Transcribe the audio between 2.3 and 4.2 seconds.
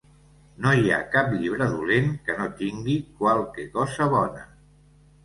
no tingui qualque cosa